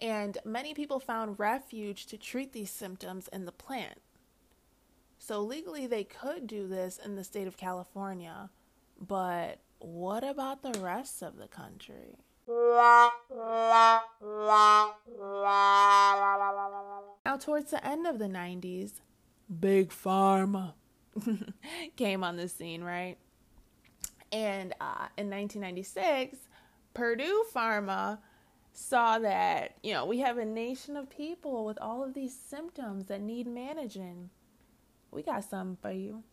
and 0.00 0.38
many 0.44 0.74
people 0.74 0.98
found 0.98 1.38
refuge 1.38 2.06
to 2.06 2.18
treat 2.18 2.52
these 2.52 2.70
symptoms 2.70 3.28
in 3.28 3.44
the 3.44 3.52
plant. 3.52 4.00
So, 5.26 5.40
legally, 5.40 5.86
they 5.86 6.04
could 6.04 6.46
do 6.46 6.68
this 6.68 7.00
in 7.02 7.16
the 7.16 7.24
state 7.24 7.46
of 7.46 7.56
California, 7.56 8.50
but 9.00 9.60
what 9.78 10.22
about 10.22 10.62
the 10.62 10.78
rest 10.80 11.22
of 11.22 11.38
the 11.38 11.46
country? 11.46 12.18
Now, 17.24 17.38
towards 17.40 17.70
the 17.70 17.80
end 17.82 18.06
of 18.06 18.18
the 18.18 18.26
90s, 18.26 19.00
Big 19.60 19.88
Pharma 19.88 20.74
came 21.96 22.22
on 22.22 22.36
the 22.36 22.46
scene, 22.46 22.84
right? 22.84 23.16
And 24.30 24.74
uh, 24.78 25.08
in 25.16 25.30
1996, 25.30 26.36
Purdue 26.92 27.46
Pharma 27.50 28.18
saw 28.74 29.18
that, 29.20 29.76
you 29.82 29.94
know, 29.94 30.04
we 30.04 30.18
have 30.18 30.36
a 30.36 30.44
nation 30.44 30.98
of 30.98 31.08
people 31.08 31.64
with 31.64 31.78
all 31.80 32.04
of 32.04 32.12
these 32.12 32.38
symptoms 32.38 33.06
that 33.06 33.22
need 33.22 33.46
managing. 33.46 34.28
We 35.14 35.22
got 35.22 35.44
something 35.44 35.78
for 35.80 35.92
you. 35.92 36.24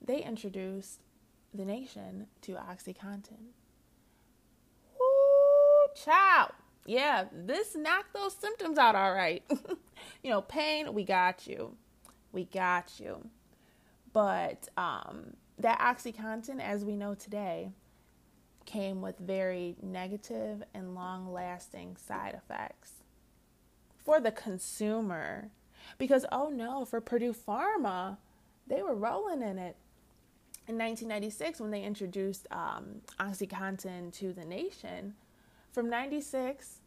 They 0.00 0.22
introduced 0.22 1.00
the 1.52 1.64
nation 1.64 2.28
to 2.42 2.52
OxyContin. 2.52 3.52
Woo, 4.98 5.88
chow. 5.94 6.52
Yeah, 6.86 7.24
this 7.32 7.74
knocked 7.74 8.14
those 8.14 8.34
symptoms 8.34 8.78
out 8.78 8.94
all 8.94 9.12
right. 9.12 9.42
you 10.22 10.30
know, 10.30 10.40
pain, 10.40 10.94
we 10.94 11.04
got 11.04 11.48
you. 11.48 11.76
We 12.30 12.44
got 12.44 13.00
you. 13.00 13.28
But 14.12 14.68
um, 14.76 15.34
that 15.58 15.80
OxyContin, 15.80 16.60
as 16.60 16.84
we 16.84 16.96
know 16.96 17.14
today, 17.14 17.70
came 18.66 19.00
with 19.00 19.18
very 19.18 19.76
negative 19.82 20.62
and 20.74 20.94
long 20.94 21.32
lasting 21.32 21.96
side 21.96 22.34
effects 22.34 22.92
for 24.04 24.20
the 24.20 24.32
consumer. 24.32 25.50
Because, 25.98 26.24
oh 26.32 26.48
no, 26.48 26.84
for 26.84 27.00
Purdue 27.00 27.34
Pharma, 27.34 28.18
they 28.66 28.82
were 28.82 28.94
rolling 28.94 29.42
in 29.42 29.58
it. 29.58 29.76
In 30.68 30.76
1996, 30.76 31.60
when 31.60 31.70
they 31.70 31.82
introduced 31.82 32.48
um, 32.50 33.02
OxyContin 33.20 34.12
to 34.14 34.32
the 34.32 34.44
nation, 34.44 35.14
from 35.70 35.88
96 35.88 36.80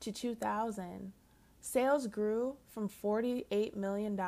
to 0.00 0.12
2000, 0.12 1.12
sales 1.60 2.06
grew 2.06 2.56
from 2.66 2.88
$48 2.88 3.76
million 3.76 4.18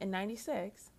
in 0.00 0.10
96 0.10 0.90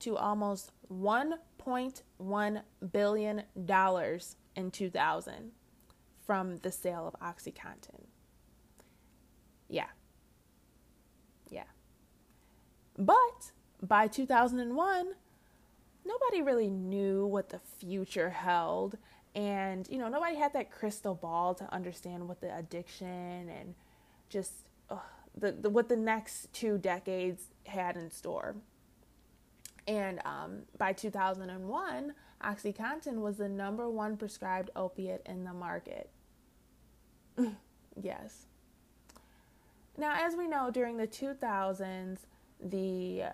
to 0.00 0.16
almost 0.16 0.72
1.1 0.92 2.62
billion 2.92 3.42
dollars 3.64 4.36
in 4.54 4.70
2000 4.70 5.52
from 6.24 6.58
the 6.58 6.70
sale 6.70 7.10
of 7.12 7.20
OxyContin. 7.20 8.04
Yeah. 9.68 9.86
But 12.98 13.52
by 13.80 14.08
2001, 14.08 15.06
nobody 16.04 16.42
really 16.42 16.68
knew 16.68 17.26
what 17.26 17.48
the 17.48 17.60
future 17.78 18.30
held 18.30 18.98
and 19.34 19.86
you 19.90 19.98
know 19.98 20.08
nobody 20.08 20.34
had 20.34 20.54
that 20.54 20.70
crystal 20.70 21.14
ball 21.14 21.54
to 21.54 21.72
understand 21.72 22.26
what 22.26 22.40
the 22.40 22.56
addiction 22.56 23.06
and 23.50 23.74
just 24.30 24.52
the, 25.38 25.52
the 25.52 25.68
what 25.68 25.90
the 25.90 25.96
next 25.96 26.50
two 26.54 26.78
decades 26.78 27.42
had 27.66 27.94
in 27.94 28.10
store 28.10 28.56
and 29.88 30.20
um, 30.26 30.64
by 30.76 30.92
2001, 30.92 32.12
OxyContin 32.44 33.22
was 33.22 33.38
the 33.38 33.48
number 33.48 33.88
one 33.88 34.18
prescribed 34.18 34.70
opiate 34.76 35.22
in 35.24 35.44
the 35.44 35.54
market. 35.54 36.10
yes. 38.00 38.44
Now, 39.96 40.14
as 40.14 40.36
we 40.36 40.46
know, 40.46 40.70
during 40.70 40.98
the 40.98 41.06
2000s, 41.06 42.18
the 42.62 43.24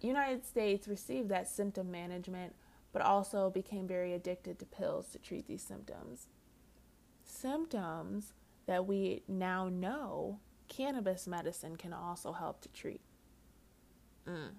United 0.00 0.44
States 0.44 0.88
received 0.88 1.28
that 1.28 1.48
symptom 1.48 1.90
management, 1.90 2.54
but 2.92 3.02
also 3.02 3.50
became 3.50 3.86
very 3.86 4.12
addicted 4.12 4.58
to 4.58 4.66
pills 4.66 5.08
to 5.08 5.18
treat 5.18 5.46
these 5.46 5.62
symptoms. 5.62 6.28
Symptoms 7.24 8.32
that 8.66 8.86
we 8.86 9.22
now 9.28 9.68
know 9.68 10.38
cannabis 10.68 11.26
medicine 11.26 11.76
can 11.76 11.92
also 11.92 12.32
help 12.32 12.60
to 12.62 12.68
treat. 12.70 13.00
Mm. 14.26 14.50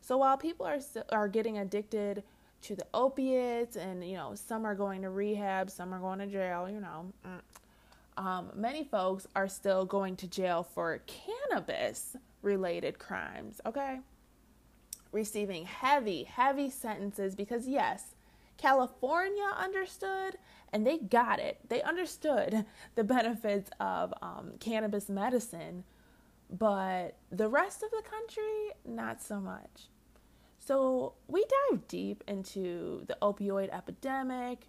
So 0.00 0.18
while 0.18 0.36
people 0.36 0.66
are 0.66 0.80
are 1.10 1.28
getting 1.28 1.58
addicted 1.58 2.24
to 2.62 2.76
the 2.76 2.86
opiates, 2.92 3.76
and 3.76 4.04
you 4.04 4.16
know 4.16 4.34
some 4.34 4.66
are 4.66 4.74
going 4.74 5.02
to 5.02 5.10
rehab, 5.10 5.70
some 5.70 5.94
are 5.94 6.00
going 6.00 6.18
to 6.18 6.26
jail, 6.26 6.68
you 6.68 6.80
know, 6.80 7.12
mm, 7.26 7.40
um, 8.16 8.50
many 8.54 8.84
folks 8.84 9.26
are 9.34 9.48
still 9.48 9.84
going 9.84 10.16
to 10.16 10.26
jail 10.26 10.62
for 10.62 11.02
cannabis 11.06 12.16
related 12.42 12.98
crimes. 12.98 13.60
Okay, 13.66 14.00
receiving 15.12 15.64
heavy, 15.64 16.24
heavy 16.24 16.68
sentences 16.68 17.34
because 17.34 17.66
yes. 17.66 18.14
California 18.56 19.50
understood 19.58 20.36
and 20.72 20.86
they 20.86 20.98
got 20.98 21.38
it. 21.38 21.58
They 21.68 21.82
understood 21.82 22.66
the 22.94 23.04
benefits 23.04 23.70
of 23.80 24.12
um, 24.20 24.52
cannabis 24.60 25.08
medicine, 25.08 25.84
but 26.50 27.16
the 27.30 27.48
rest 27.48 27.82
of 27.82 27.90
the 27.90 28.02
country, 28.08 28.70
not 28.84 29.22
so 29.22 29.40
much. 29.40 29.88
So, 30.58 31.12
we 31.28 31.44
dive 31.70 31.86
deep 31.88 32.24
into 32.26 33.04
the 33.06 33.18
opioid 33.20 33.68
epidemic 33.70 34.66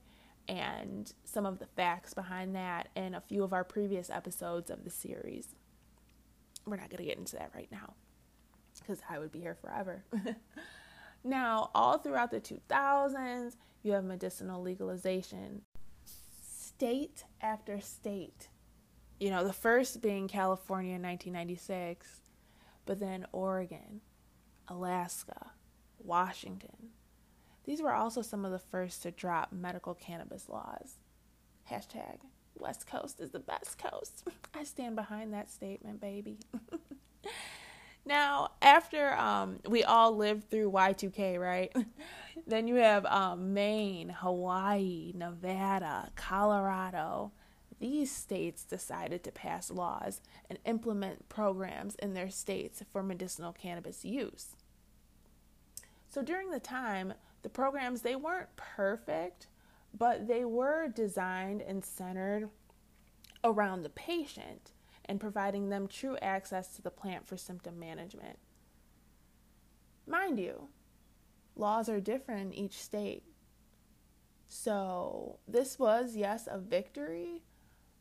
and 0.47 1.11
some 1.23 1.45
of 1.45 1.59
the 1.59 1.65
facts 1.65 2.13
behind 2.13 2.55
that 2.55 2.89
in 2.95 3.15
a 3.15 3.21
few 3.21 3.43
of 3.43 3.53
our 3.53 3.63
previous 3.63 4.09
episodes 4.09 4.69
of 4.69 4.83
the 4.83 4.89
series. 4.89 5.55
We're 6.65 6.77
not 6.77 6.89
going 6.89 6.97
to 6.97 7.05
get 7.05 7.17
into 7.17 7.35
that 7.37 7.51
right 7.55 7.69
now 7.71 7.93
because 8.79 8.99
I 9.09 9.19
would 9.19 9.31
be 9.31 9.39
here 9.39 9.55
forever. 9.55 10.03
Now, 11.25 11.71
all 11.73 11.97
throughout 11.97 12.29
the 12.29 12.39
2000s, 12.39 13.55
you 13.81 13.93
have 13.93 14.03
medicinal 14.03 14.61
legalization. 14.61 15.63
State 16.05 17.23
after 17.41 17.81
state. 17.81 18.49
You 19.19 19.31
know, 19.31 19.43
the 19.43 19.51
first 19.51 20.03
being 20.03 20.27
California 20.27 20.93
in 20.93 21.01
1996, 21.01 22.07
but 22.85 22.99
then 22.99 23.25
Oregon, 23.31 24.01
Alaska, 24.67 25.51
Washington. 25.97 26.91
These 27.65 27.81
were 27.81 27.93
also 27.93 28.21
some 28.21 28.45
of 28.45 28.51
the 28.51 28.59
first 28.59 29.03
to 29.03 29.11
drop 29.11 29.51
medical 29.51 29.95
cannabis 29.95 30.47
laws. 30.49 30.97
Hashtag 31.69 32.19
West 32.57 32.87
Coast 32.87 33.19
is 33.19 33.31
the 33.31 33.39
best 33.39 33.77
coast. 33.77 34.27
I 34.53 34.63
stand 34.63 34.95
behind 34.95 35.33
that 35.33 35.49
statement, 35.49 35.99
baby. 35.99 36.37
now, 38.05 38.51
after 38.61 39.13
um, 39.15 39.59
we 39.67 39.83
all 39.83 40.15
lived 40.15 40.49
through 40.49 40.71
Y2K, 40.71 41.39
right? 41.39 41.75
then 42.47 42.67
you 42.67 42.75
have 42.75 43.05
um, 43.07 43.53
Maine, 43.53 44.09
Hawaii, 44.09 45.11
Nevada, 45.15 46.11
Colorado. 46.15 47.31
These 47.79 48.11
states 48.11 48.63
decided 48.63 49.23
to 49.23 49.31
pass 49.31 49.69
laws 49.69 50.21
and 50.49 50.59
implement 50.65 51.27
programs 51.29 51.95
in 51.95 52.13
their 52.13 52.29
states 52.29 52.83
for 52.91 53.03
medicinal 53.03 53.51
cannabis 53.51 54.05
use. 54.05 54.55
So 56.07 56.21
during 56.21 56.51
the 56.51 56.61
time, 56.61 57.13
the 57.45 57.49
programs 57.49 58.01
they 58.01 58.15
weren't 58.15 58.55
perfect, 58.55 59.45
but 59.95 60.27
they 60.27 60.43
were 60.43 60.87
designed 60.87 61.61
and 61.61 61.85
centered 61.85 62.49
around 63.43 63.83
the 63.83 63.89
patient 63.89 64.71
and 65.05 65.19
providing 65.19 65.69
them 65.69 65.87
true 65.87 66.17
access 66.23 66.69
to 66.69 66.81
the 66.81 66.89
plant 66.89 67.27
for 67.27 67.37
symptom 67.37 67.79
management. 67.79 68.39
Mind 70.07 70.39
you, 70.39 70.69
laws 71.55 71.87
are 71.87 71.99
different 71.99 72.51
in 72.51 72.53
each 72.53 72.81
state. 72.81 73.21
So, 74.47 75.37
this 75.47 75.77
was, 75.77 76.15
yes, 76.15 76.47
a 76.49 76.57
victory, 76.57 77.43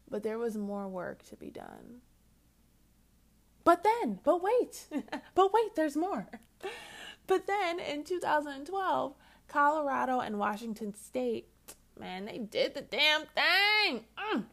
but 0.08 0.22
there 0.22 0.38
was 0.38 0.56
more 0.56 0.88
work 0.88 1.22
to 1.28 1.36
be 1.36 1.50
done. 1.50 2.00
But 3.62 3.84
then, 3.84 4.20
but 4.24 4.42
wait, 4.42 4.86
but 5.34 5.52
wait, 5.52 5.74
there's 5.74 5.98
more. 5.98 6.28
But 7.26 7.46
then 7.46 7.80
in 7.80 8.04
2012, 8.04 9.14
Colorado 9.48 10.20
and 10.20 10.38
Washington 10.38 10.94
State, 10.94 11.48
man, 11.98 12.24
they 12.24 12.38
did 12.38 12.74
the 12.74 12.80
damn 12.80 13.22
thing. 13.22 14.04
Mm. 14.32 14.44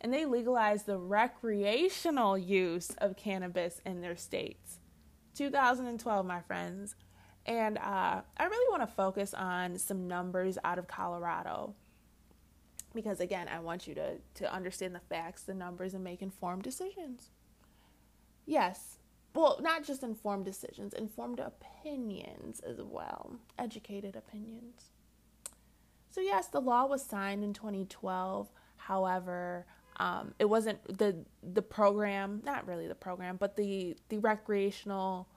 And 0.00 0.12
they 0.12 0.24
legalized 0.24 0.86
the 0.86 0.96
recreational 0.96 2.38
use 2.38 2.90
of 2.98 3.16
cannabis 3.16 3.80
in 3.84 4.00
their 4.00 4.16
states. 4.16 4.78
2012, 5.34 6.26
my 6.26 6.40
friends. 6.40 6.94
And 7.46 7.78
uh, 7.78 8.20
I 8.36 8.44
really 8.44 8.70
want 8.70 8.88
to 8.88 8.94
focus 8.94 9.32
on 9.34 9.78
some 9.78 10.06
numbers 10.06 10.58
out 10.64 10.78
of 10.78 10.86
Colorado 10.86 11.74
because, 12.94 13.20
again, 13.20 13.48
I 13.48 13.60
want 13.60 13.86
you 13.86 13.94
to, 13.94 14.16
to 14.34 14.52
understand 14.52 14.94
the 14.94 15.00
facts, 15.00 15.42
the 15.42 15.54
numbers, 15.54 15.94
and 15.94 16.04
make 16.04 16.20
informed 16.20 16.62
decisions. 16.62 17.30
Yes, 18.44 18.97
well, 19.38 19.60
not 19.62 19.84
just 19.84 20.02
informed 20.02 20.44
decisions, 20.44 20.92
informed 20.94 21.38
opinions 21.38 22.60
as 22.60 22.82
well, 22.82 23.36
educated 23.56 24.16
opinions. 24.16 24.90
So, 26.10 26.20
yes, 26.20 26.48
the 26.48 26.60
law 26.60 26.86
was 26.86 27.04
signed 27.04 27.44
in 27.44 27.52
2012. 27.52 28.50
However, 28.76 29.66
um, 29.98 30.34
it 30.40 30.46
wasn't 30.46 30.82
the 30.98 31.24
the 31.40 31.62
program, 31.62 32.42
not 32.44 32.66
really 32.66 32.88
the 32.88 32.96
program, 32.96 33.36
but 33.36 33.54
the 33.54 33.96
the 34.08 34.18
recreational 34.18 35.28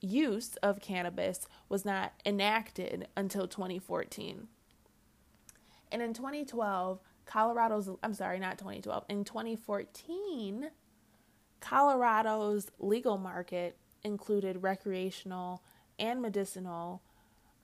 use 0.00 0.54
of 0.62 0.80
cannabis 0.80 1.48
was 1.68 1.84
not 1.84 2.12
enacted 2.24 3.08
until 3.16 3.48
2014. 3.48 4.46
And 5.90 6.02
in 6.02 6.14
2012, 6.14 7.00
Colorado's 7.26 7.90
I'm 8.04 8.14
sorry, 8.14 8.38
not 8.38 8.58
2012. 8.58 9.06
In 9.08 9.24
2014, 9.24 10.70
Colorado's 11.60 12.70
legal 12.78 13.18
market 13.18 13.76
included 14.04 14.62
recreational 14.62 15.62
and 15.98 16.22
medicinal 16.22 17.02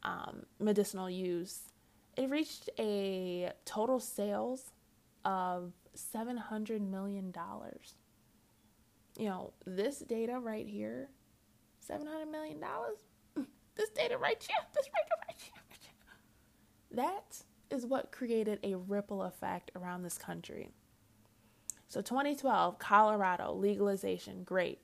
um, 0.02 0.44
medicinal 0.59 1.09
use. 1.09 1.61
It 2.16 2.30
reached 2.30 2.68
a 2.78 3.52
total 3.64 4.00
sales 4.00 4.72
of 5.24 5.72
seven 5.94 6.37
hundred 6.37 6.83
million 6.83 7.30
dollars. 7.30 7.94
You 9.18 9.28
know 9.28 9.52
this 9.66 9.98
data 10.00 10.38
right 10.38 10.66
here, 10.66 11.09
seven 11.80 12.07
hundred 12.07 12.30
million 12.30 12.61
dollars. 12.61 12.98
This 13.76 13.88
data 13.90 14.16
right 14.16 14.40
here, 14.40 14.57
this 14.72 14.87
right 14.94 15.37
here, 15.37 15.52
right 15.68 15.78
here. 15.80 15.92
That 16.92 17.42
is 17.74 17.85
what 17.85 18.12
created 18.12 18.61
a 18.62 18.76
ripple 18.76 19.24
effect 19.24 19.72
around 19.74 20.04
this 20.04 20.16
country. 20.16 20.70
So 21.88 22.01
2012, 22.01 22.79
Colorado 22.79 23.53
legalization, 23.53 24.42
great. 24.44 24.81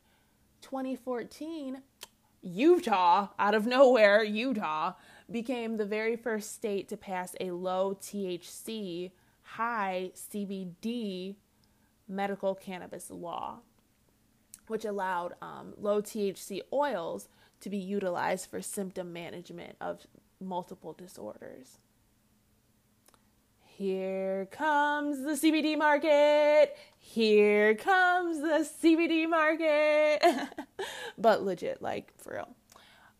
2014, 0.62 1.82
Utah, 2.42 3.28
out 3.38 3.54
of 3.54 3.66
nowhere, 3.66 4.22
Utah 4.22 4.94
became 5.30 5.76
the 5.76 5.84
very 5.84 6.16
first 6.16 6.54
state 6.54 6.88
to 6.88 6.96
pass 6.96 7.34
a 7.40 7.50
low 7.50 7.94
THC, 8.00 9.10
high 9.42 10.12
CBD 10.14 11.36
medical 12.08 12.54
cannabis 12.54 13.10
law, 13.10 13.60
which 14.66 14.84
allowed 14.84 15.34
um, 15.42 15.74
low 15.76 16.00
THC 16.00 16.60
oils 16.72 17.28
to 17.60 17.70
be 17.70 17.76
utilized 17.76 18.48
for 18.50 18.62
symptom 18.62 19.12
management 19.12 19.76
of 19.80 20.06
multiple 20.40 20.94
disorders. 20.94 21.78
Here 23.80 24.46
comes 24.50 25.22
the 25.22 25.30
CBD 25.30 25.78
market. 25.78 26.76
Here 26.98 27.74
comes 27.76 28.42
the 28.42 28.68
CBD 28.84 29.26
market. 29.26 30.22
but 31.18 31.44
legit, 31.44 31.80
like 31.80 32.12
for 32.18 32.34
real. 32.34 32.48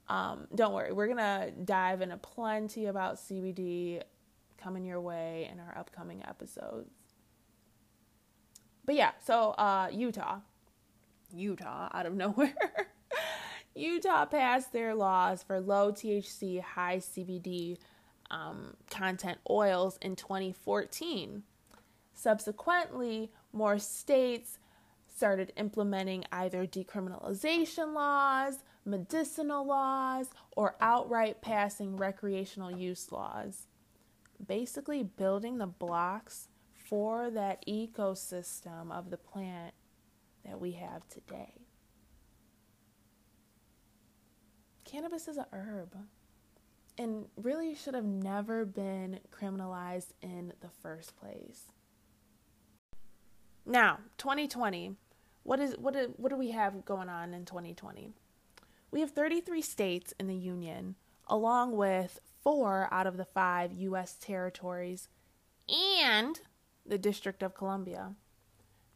Um, 0.06 0.48
don't 0.54 0.74
worry, 0.74 0.92
we're 0.92 1.06
gonna 1.06 1.50
dive 1.64 2.02
into 2.02 2.18
plenty 2.18 2.84
about 2.84 3.14
CBD 3.16 4.02
coming 4.58 4.84
your 4.84 5.00
way 5.00 5.48
in 5.50 5.60
our 5.60 5.78
upcoming 5.78 6.22
episodes. 6.28 6.90
But 8.84 8.96
yeah, 8.96 9.12
so 9.24 9.52
uh, 9.52 9.88
Utah, 9.90 10.40
Utah, 11.32 11.88
out 11.90 12.04
of 12.04 12.14
nowhere. 12.14 12.52
Utah 13.74 14.26
passed 14.26 14.74
their 14.74 14.94
laws 14.94 15.42
for 15.42 15.58
low 15.58 15.90
THC, 15.90 16.60
high 16.60 16.98
CBD 16.98 17.78
um, 18.30 18.74
content 18.90 19.38
oils 19.48 19.98
in 20.00 20.16
2014. 20.16 21.42
Subsequently, 22.14 23.30
more 23.52 23.78
states 23.78 24.58
started 25.14 25.52
implementing 25.56 26.24
either 26.32 26.66
decriminalization 26.66 27.94
laws, 27.94 28.58
medicinal 28.84 29.66
laws, 29.66 30.28
or 30.56 30.76
outright 30.80 31.42
passing 31.42 31.96
recreational 31.96 32.70
use 32.70 33.10
laws. 33.12 33.66
Basically, 34.46 35.02
building 35.02 35.58
the 35.58 35.66
blocks 35.66 36.48
for 36.72 37.30
that 37.30 37.64
ecosystem 37.66 38.90
of 38.90 39.10
the 39.10 39.16
plant 39.16 39.74
that 40.44 40.60
we 40.60 40.72
have 40.72 41.06
today. 41.08 41.66
Cannabis 44.84 45.28
is 45.28 45.36
a 45.36 45.46
herb 45.52 45.94
and 46.98 47.26
really 47.36 47.74
should 47.74 47.94
have 47.94 48.04
never 48.04 48.64
been 48.64 49.20
criminalized 49.30 50.12
in 50.22 50.52
the 50.60 50.68
first 50.68 51.16
place. 51.16 51.64
Now, 53.66 53.98
2020, 54.18 54.96
what 55.42 55.60
is 55.60 55.76
what 55.78 55.94
do, 55.94 56.12
what 56.16 56.30
do 56.30 56.36
we 56.36 56.50
have 56.50 56.84
going 56.84 57.08
on 57.08 57.34
in 57.34 57.44
2020? 57.44 58.12
We 58.90 59.00
have 59.00 59.12
33 59.12 59.62
states 59.62 60.12
in 60.18 60.26
the 60.26 60.34
union, 60.34 60.96
along 61.28 61.76
with 61.76 62.18
4 62.42 62.88
out 62.90 63.06
of 63.06 63.16
the 63.16 63.24
5 63.24 63.72
US 63.72 64.14
territories 64.14 65.08
and 65.68 66.40
the 66.84 66.98
District 66.98 67.42
of 67.42 67.54
Columbia 67.54 68.14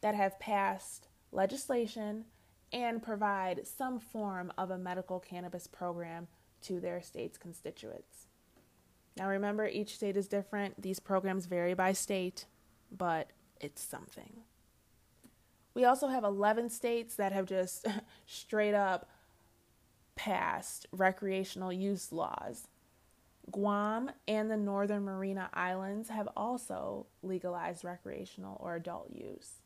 that 0.01 0.15
have 0.15 0.39
passed 0.39 1.07
legislation 1.31 2.25
and 2.73 3.01
provide 3.01 3.65
some 3.65 3.99
form 3.99 4.51
of 4.57 4.69
a 4.69 4.77
medical 4.77 5.19
cannabis 5.19 5.67
program 5.67 6.27
to 6.67 6.79
their 6.79 7.01
state's 7.01 7.37
constituents. 7.37 8.27
Now, 9.17 9.29
remember, 9.29 9.67
each 9.67 9.95
state 9.95 10.17
is 10.17 10.27
different. 10.27 10.81
These 10.81 10.99
programs 10.99 11.45
vary 11.45 11.73
by 11.73 11.93
state, 11.93 12.45
but 12.91 13.29
it's 13.61 13.81
something. 13.81 14.41
We 15.73 15.85
also 15.85 16.07
have 16.07 16.23
11 16.23 16.69
states 16.69 17.15
that 17.15 17.31
have 17.31 17.45
just 17.45 17.87
straight 18.25 18.73
up 18.73 19.09
passed 20.15 20.87
recreational 20.91 21.71
use 21.71 22.11
laws. 22.11 22.67
Guam 23.51 24.09
and 24.27 24.49
the 24.49 24.57
Northern 24.57 25.05
Mariana 25.05 25.49
Islands 25.53 26.09
have 26.09 26.27
also 26.35 27.05
legalized 27.21 27.83
recreational 27.83 28.57
or 28.61 28.75
adult 28.75 29.11
use. 29.13 29.61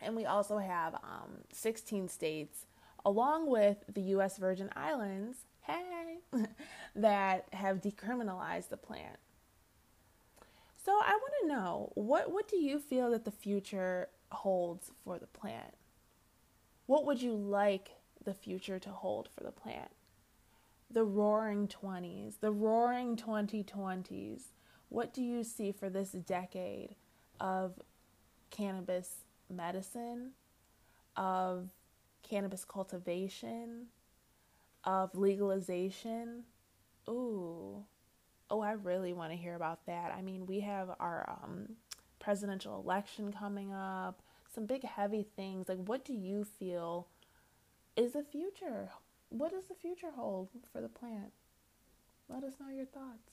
And 0.00 0.16
we 0.16 0.26
also 0.26 0.58
have 0.58 0.94
um, 0.94 1.44
16 1.52 2.08
states, 2.08 2.66
along 3.04 3.48
with 3.48 3.78
the 3.92 4.02
U.S. 4.02 4.36
Virgin 4.36 4.68
Islands, 4.74 5.46
hey, 5.62 6.18
that 6.96 7.46
have 7.52 7.80
decriminalized 7.80 8.68
the 8.68 8.76
plant. 8.76 9.18
So 10.84 10.92
I 10.92 11.12
want 11.12 11.32
to 11.42 11.48
know 11.48 11.92
what 11.94 12.32
what 12.32 12.48
do 12.48 12.56
you 12.56 12.78
feel 12.78 13.10
that 13.10 13.24
the 13.24 13.30
future 13.30 14.08
holds 14.30 14.90
for 15.04 15.18
the 15.18 15.26
plant? 15.26 15.74
What 16.86 17.06
would 17.06 17.22
you 17.22 17.34
like 17.34 17.90
the 18.24 18.34
future 18.34 18.78
to 18.80 18.90
hold 18.90 19.28
for 19.34 19.44
the 19.44 19.52
plant? 19.52 19.90
The 20.90 21.04
roaring 21.04 21.68
20s, 21.68 22.40
the 22.40 22.50
roaring 22.50 23.16
2020s. 23.16 24.48
What 24.88 25.14
do 25.14 25.22
you 25.22 25.42
see 25.42 25.72
for 25.72 25.88
this 25.88 26.10
decade 26.10 26.96
of 27.40 27.80
cannabis 28.50 29.24
medicine, 29.48 30.32
of 31.16 31.70
cannabis 32.22 32.64
cultivation, 32.64 33.86
of 34.84 35.14
legalization? 35.14 36.44
Ooh, 37.08 37.84
oh, 38.50 38.60
I 38.60 38.72
really 38.72 39.12
want 39.12 39.32
to 39.32 39.36
hear 39.36 39.54
about 39.54 39.86
that. 39.86 40.12
I 40.16 40.22
mean, 40.22 40.46
we 40.46 40.60
have 40.60 40.90
our 41.00 41.28
um, 41.42 41.76
presidential 42.18 42.80
election 42.80 43.32
coming 43.32 43.72
up, 43.72 44.22
some 44.54 44.66
big 44.66 44.84
heavy 44.84 45.26
things. 45.36 45.68
Like, 45.68 45.84
what 45.84 46.04
do 46.04 46.12
you 46.12 46.44
feel 46.44 47.08
is 47.96 48.12
the 48.12 48.22
future? 48.22 48.90
What 49.30 49.50
does 49.50 49.64
the 49.64 49.74
future 49.74 50.10
hold 50.14 50.48
for 50.72 50.80
the 50.80 50.88
plant? 50.88 51.32
Let 52.28 52.44
us 52.44 52.54
know 52.60 52.68
your 52.68 52.86
thoughts. 52.86 53.32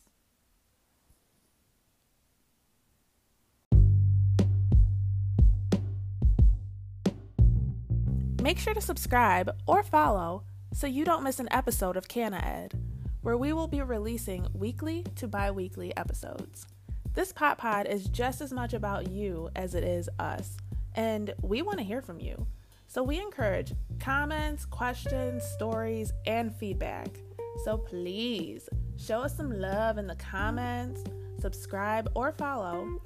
Make 8.42 8.58
sure 8.58 8.74
to 8.74 8.82
subscribe 8.82 9.54
or 9.68 9.84
follow 9.84 10.44
so 10.74 10.88
you 10.88 11.06
don't 11.06 11.24
miss 11.24 11.40
an 11.40 11.48
episode 11.52 11.98
of 11.98 12.08
Canna 12.08 12.42
Ed 12.44 12.80
where 13.22 13.38
we 13.38 13.54
will 13.54 13.68
be 13.68 13.82
releasing 13.82 14.48
weekly 14.54 15.04
to 15.16 15.28
bi 15.28 15.52
weekly 15.52 15.96
episodes. 15.98 16.66
This 17.14 17.34
Pot 17.34 17.58
Pod 17.58 17.86
is 17.88 18.06
just 18.06 18.40
as 18.40 18.54
much 18.54 18.74
about 18.74 19.10
you 19.10 19.50
as 19.56 19.76
it 19.76 19.84
is 19.84 20.10
us, 20.20 20.58
and 20.96 21.34
we 21.42 21.62
want 21.62 21.80
to 21.80 21.84
hear 21.84 22.02
from 22.02 22.20
you. 22.20 22.48
So 22.88 23.04
we 23.04 23.20
encourage 23.20 23.74
comments, 24.00 24.66
questions, 24.66 25.44
stories, 25.44 26.14
and 26.26 26.56
feedback. 26.56 27.10
So 27.66 27.78
please 27.78 28.70
show 28.98 29.20
us 29.20 29.36
some 29.36 29.52
love 29.52 29.98
in 29.98 30.08
the 30.08 30.16
comments, 30.16 31.04
subscribe 31.40 32.10
or 32.16 32.32
follow, 32.32 33.00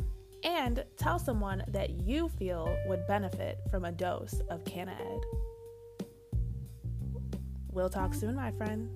and 0.44 0.84
tell 0.98 1.18
someone 1.18 1.64
that 1.70 1.90
you 2.02 2.30
feel 2.30 2.76
would 2.86 3.08
benefit 3.08 3.60
from 3.72 3.86
a 3.86 3.92
dose 3.92 4.42
of 4.50 4.64
Canna 4.66 4.96
Ed. 5.00 5.53
We'll 7.74 7.90
talk 7.90 8.14
soon, 8.14 8.36
my 8.36 8.52
friend. 8.52 8.90